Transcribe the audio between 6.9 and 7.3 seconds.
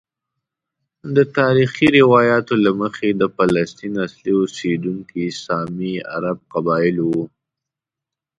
وو.